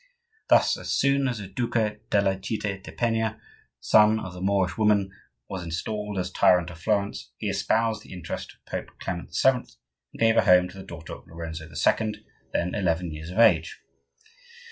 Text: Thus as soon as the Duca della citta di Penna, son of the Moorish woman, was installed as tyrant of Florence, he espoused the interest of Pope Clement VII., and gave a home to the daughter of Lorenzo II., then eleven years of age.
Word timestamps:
Thus 0.49 0.77
as 0.77 0.91
soon 0.91 1.27
as 1.27 1.37
the 1.37 1.47
Duca 1.47 1.97
della 2.09 2.39
citta 2.41 2.79
di 2.81 2.91
Penna, 2.91 3.39
son 3.79 4.19
of 4.19 4.33
the 4.33 4.41
Moorish 4.41 4.75
woman, 4.75 5.11
was 5.47 5.63
installed 5.63 6.17
as 6.17 6.31
tyrant 6.31 6.71
of 6.71 6.79
Florence, 6.81 7.29
he 7.37 7.49
espoused 7.49 8.01
the 8.01 8.11
interest 8.11 8.55
of 8.55 8.65
Pope 8.65 8.97
Clement 8.99 9.37
VII., 9.39 9.51
and 9.59 9.71
gave 10.17 10.37
a 10.37 10.45
home 10.45 10.67
to 10.69 10.77
the 10.79 10.83
daughter 10.83 11.13
of 11.13 11.27
Lorenzo 11.27 11.65
II., 11.69 12.25
then 12.51 12.73
eleven 12.73 13.11
years 13.13 13.29
of 13.29 13.37
age. 13.37 13.79